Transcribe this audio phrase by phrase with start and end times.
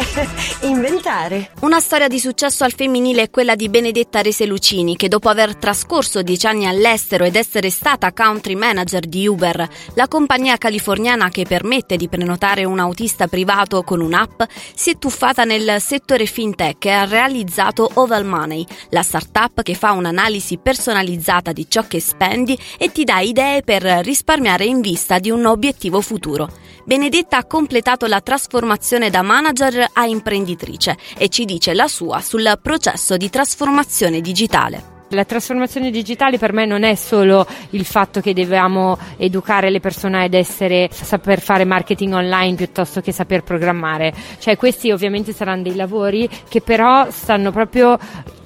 [0.62, 1.50] inventare.
[1.60, 6.22] Una storia di successo al femminile è quella di Benedetta Reselucini, che dopo aver trascorso
[6.22, 11.96] dieci anni all'estero ed essere stata country manager di Uber, la compagnia californiana che permette
[11.96, 14.42] di prenotare un autista privato con un'app,
[14.74, 19.92] si è tuffata nel settore fintech e ha realizzato Oval Money, la startup che fa
[19.92, 25.30] un'analisi personalizzata di ciò che spendi e ti dà idee per risparmiare in vista di
[25.30, 26.59] un obiettivo futuro.
[26.84, 32.58] Benedetta ha completato la trasformazione da manager a imprenditrice e ci dice la sua sul
[32.60, 34.98] processo di trasformazione digitale.
[35.12, 40.22] La trasformazione digitale per me non è solo il fatto che dobbiamo educare le persone
[40.22, 44.14] ad essere, saper fare marketing online piuttosto che saper programmare.
[44.38, 47.98] Cioè questi ovviamente saranno dei lavori che però stanno proprio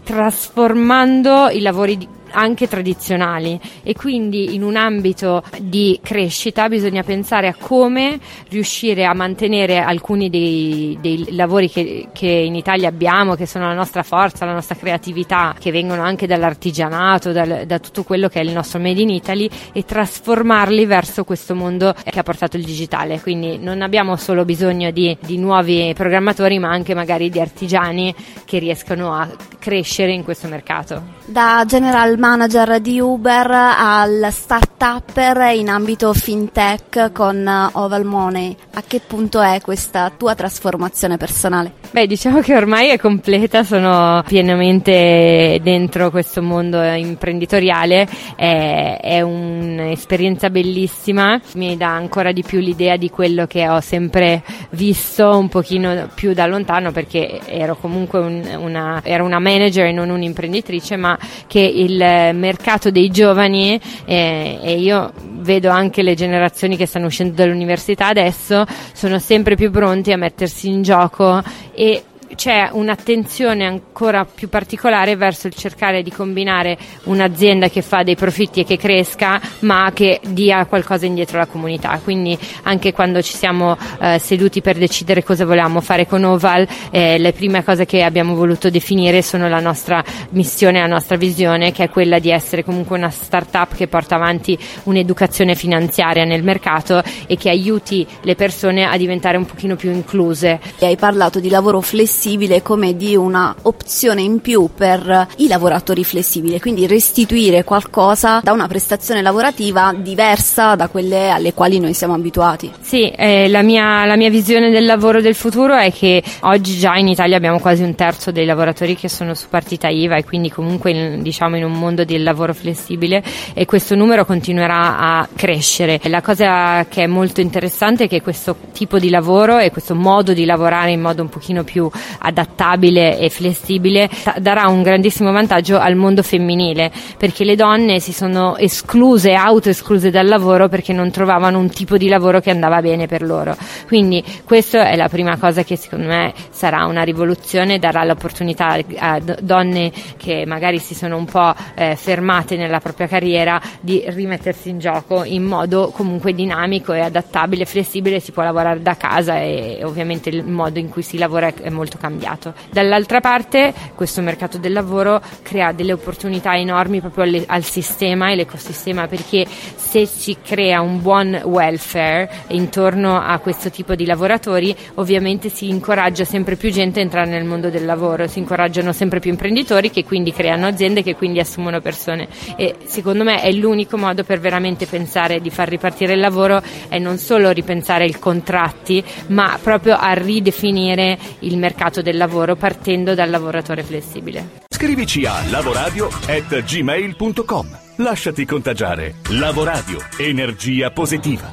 [0.05, 7.49] trasformando i lavori di anche tradizionali e quindi in un ambito di crescita bisogna pensare
[7.49, 13.47] a come riuscire a mantenere alcuni dei, dei lavori che, che, in Italia abbiamo, che
[13.47, 18.29] sono la nostra forza, la nostra creatività, che vengono anche dall'artigianato, dal, da tutto quello
[18.29, 22.57] che è il nostro Made in Italy e trasformarli verso questo mondo che ha portato
[22.57, 23.21] il digitale.
[23.21, 28.59] Quindi non abbiamo solo bisogno di, di nuovi programmatori, ma anche magari di artigiani che
[28.59, 29.29] riescano a
[29.65, 31.03] crescere in questo mercato.
[31.25, 38.55] Da General manager di Uber al start-upper in ambito fintech con Oval Money.
[38.75, 41.73] A che punto è questa tua trasformazione personale?
[41.93, 48.07] Beh, diciamo che ormai è completa, sono pienamente dentro questo mondo imprenditoriale,
[48.37, 54.43] è, è un'esperienza bellissima, mi dà ancora di più l'idea di quello che ho sempre
[54.71, 59.93] visto un pochino più da lontano perché ero comunque un, una, ero una manager e
[59.93, 61.97] non un'imprenditrice, ma che il
[62.35, 68.65] mercato dei giovani eh, e io vedo anche le generazioni che stanno uscendo dall'università adesso
[68.93, 71.43] sono sempre più pronti a mettersi in gioco
[71.75, 72.03] e
[72.35, 78.61] c'è un'attenzione ancora più particolare verso il cercare di combinare un'azienda che fa dei profitti
[78.61, 81.99] e che cresca, ma che dia qualcosa indietro alla comunità.
[82.03, 87.19] Quindi anche quando ci siamo eh, seduti per decidere cosa volevamo fare con Oval, eh,
[87.19, 91.85] le prime cose che abbiamo voluto definire sono la nostra missione, la nostra visione, che
[91.85, 97.37] è quella di essere comunque una startup che porta avanti un'educazione finanziaria nel mercato e
[97.37, 100.61] che aiuti le persone a diventare un pochino più incluse.
[100.79, 105.47] E hai parlato di lavoro flessibile flessibile come di una opzione in più per i
[105.47, 111.93] lavoratori flessibili, quindi restituire qualcosa da una prestazione lavorativa diversa da quelle alle quali noi
[111.93, 112.73] siamo abituati.
[112.81, 116.95] Sì, eh, la, mia, la mia visione del lavoro del futuro è che oggi già
[116.97, 120.51] in Italia abbiamo quasi un terzo dei lavoratori che sono su partita IVA e quindi
[120.51, 126.01] comunque in, diciamo in un mondo del lavoro flessibile e questo numero continuerà a crescere.
[126.05, 130.33] La cosa che è molto interessante è che questo tipo di lavoro e questo modo
[130.33, 134.09] di lavorare in modo un pochino più adattabile e flessibile
[134.39, 140.27] darà un grandissimo vantaggio al mondo femminile perché le donne si sono escluse, autoescluse dal
[140.27, 143.57] lavoro perché non trovavano un tipo di lavoro che andava bene per loro.
[143.87, 149.21] Quindi questa è la prima cosa che secondo me sarà una rivoluzione, darà l'opportunità a
[149.21, 154.79] donne che magari si sono un po' eh, fermate nella propria carriera di rimettersi in
[154.79, 160.29] gioco in modo comunque dinamico e adattabile, flessibile, si può lavorare da casa e ovviamente
[160.29, 162.55] il modo in cui si lavora è molto molto cambiato.
[162.71, 168.37] Dall'altra parte questo mercato del lavoro crea delle opportunità enormi proprio alle, al sistema e
[168.37, 175.49] l'ecosistema perché se si crea un buon welfare intorno a questo tipo di lavoratori ovviamente
[175.49, 179.31] si incoraggia sempre più gente a entrare nel mondo del lavoro, si incoraggiano sempre più
[179.31, 184.25] imprenditori che quindi creano aziende che quindi assumono persone e secondo me è l'unico modo
[184.25, 189.59] per veramente pensare di far ripartire il lavoro è non solo ripensare i contratti ma
[189.63, 194.63] proprio a ridefinire il mercato mercato del lavoro partendo dal lavoratore flessibile.
[194.69, 197.79] Scrivici a lavoradio@gmail.com.
[197.97, 199.17] Lasciati contagiare.
[199.31, 201.53] Lavoradio, energia positiva.